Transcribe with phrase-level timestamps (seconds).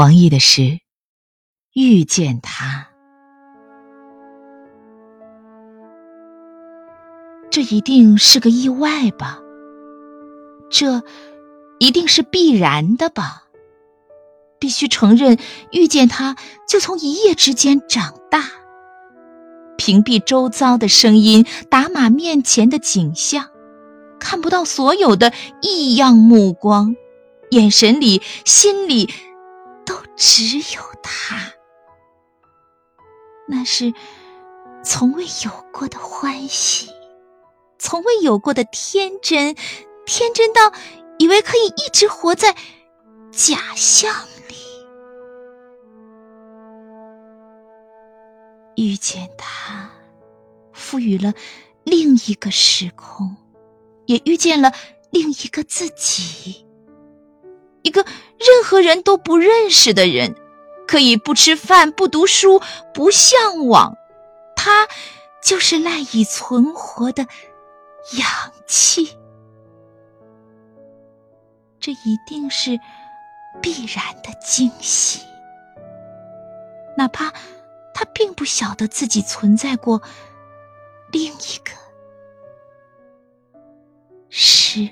[0.00, 0.80] 王毅的诗，
[1.74, 2.88] 遇见他，
[7.50, 9.40] 这一定是个意外吧？
[10.70, 11.02] 这
[11.78, 13.42] 一定是必然的吧？
[14.58, 15.36] 必须承认，
[15.70, 16.34] 遇见他
[16.66, 18.44] 就从一夜之间长大，
[19.76, 23.50] 屏蔽周遭的声音，打马面前的景象，
[24.18, 26.96] 看不到所有的异样目光，
[27.50, 29.10] 眼神里、心里。
[30.22, 31.50] 只有他，
[33.48, 33.90] 那是
[34.84, 36.90] 从未有过的欢喜，
[37.78, 39.56] 从未有过的天真，
[40.04, 40.74] 天真到
[41.18, 42.54] 以为可以一直活在
[43.32, 44.14] 假象
[44.46, 44.56] 里。
[48.76, 49.90] 遇见他，
[50.74, 51.32] 赋予了
[51.82, 53.34] 另一个时空，
[54.04, 54.70] 也遇见了
[55.10, 56.66] 另一个自己。
[57.90, 58.04] 一个
[58.38, 60.36] 任何人都不认识的人，
[60.86, 62.62] 可以不吃饭、不读书、
[62.94, 63.96] 不向往，
[64.54, 64.86] 他
[65.42, 67.26] 就是赖以存活的
[68.16, 69.18] 氧气。
[71.80, 72.78] 这一定是
[73.60, 75.22] 必然的惊喜，
[76.96, 77.32] 哪怕
[77.92, 80.00] 他并不晓得自己存在过
[81.10, 81.72] 另一个
[84.28, 84.88] 时。